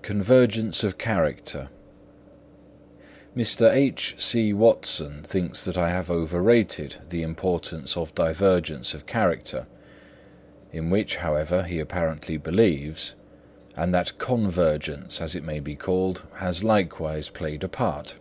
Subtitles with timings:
[0.00, 1.68] Convergence of Character.
[3.36, 3.70] Mr.
[3.70, 4.54] H.C.
[4.54, 9.66] Watson thinks that I have overrated the importance of divergence of character
[10.72, 13.14] (in which, however, he apparently believes),
[13.76, 18.16] and that convergence, as it may be called, has likewise played a part.